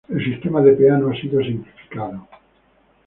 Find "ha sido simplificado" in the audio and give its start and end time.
1.11-2.27